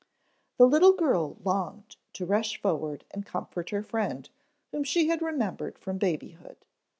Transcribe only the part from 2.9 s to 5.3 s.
and comfort her friend whom she had